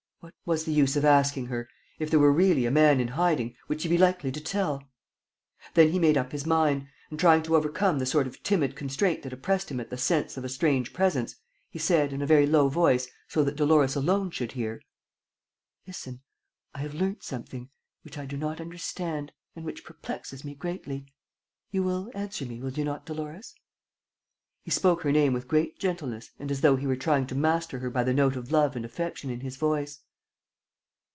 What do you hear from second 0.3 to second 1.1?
was the use of